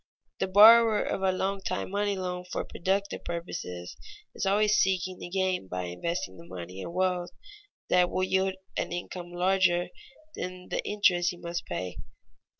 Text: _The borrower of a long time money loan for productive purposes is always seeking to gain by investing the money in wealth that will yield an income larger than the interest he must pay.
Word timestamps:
_The 0.39 0.47
borrower 0.47 0.99
of 1.03 1.21
a 1.21 1.31
long 1.31 1.61
time 1.61 1.91
money 1.91 2.15
loan 2.17 2.43
for 2.45 2.65
productive 2.65 3.23
purposes 3.23 3.95
is 4.33 4.47
always 4.47 4.73
seeking 4.73 5.19
to 5.19 5.27
gain 5.29 5.67
by 5.67 5.83
investing 5.83 6.37
the 6.37 6.45
money 6.47 6.81
in 6.81 6.91
wealth 6.91 7.29
that 7.89 8.09
will 8.09 8.23
yield 8.23 8.55
an 8.75 8.91
income 8.91 9.31
larger 9.31 9.89
than 10.33 10.69
the 10.69 10.83
interest 10.87 11.29
he 11.29 11.37
must 11.37 11.67
pay. 11.67 11.97